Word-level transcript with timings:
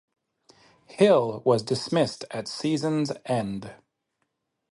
Hill 0.87 1.43
was 1.45 1.61
dismissed 1.61 2.25
at 2.31 2.47
season's 2.47 3.11
end. 3.27 3.75